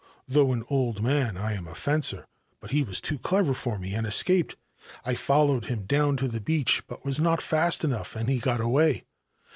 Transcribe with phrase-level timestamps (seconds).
[0.27, 2.25] Fhough an old man, I am a fencer;
[2.59, 4.55] but he was too :lever for me and escaped.
[5.05, 8.61] I followed him down to the ueach, but was not fast enough, and he got
[8.61, 9.03] away.